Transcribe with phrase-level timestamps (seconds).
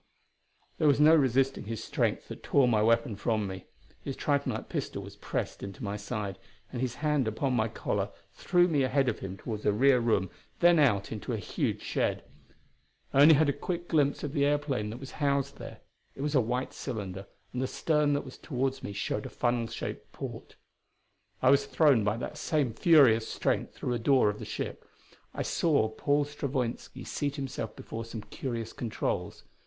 [0.79, 3.65] There was no resisting his strength that tore my weapon from me.
[4.03, 6.39] His tritonite pistol was pressed into my side,
[6.71, 10.31] and his hand upon my collar threw me ahead of him toward a rear room,
[10.59, 12.23] then out into a huge shed.
[13.13, 15.81] I had only a quick glimpse of the airplane that was housed there.
[16.15, 19.67] It was a white cylinder, and the stern that was toward me showed a funnel
[19.67, 20.55] shaped port.
[21.43, 24.83] I was thrown by that same furious strength through a door of the ship;
[25.35, 29.43] I saw Paul Stravoinski seat himself before some curious controls.